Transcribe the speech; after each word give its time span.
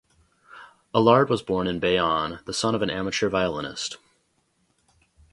Alard 0.95 1.29
was 1.29 1.43
born 1.43 1.67
in 1.67 1.77
Bayonne, 1.79 2.39
the 2.45 2.55
son 2.55 2.73
of 2.73 2.81
an 2.81 2.89
amateur 2.89 3.29
violinist. 3.29 3.97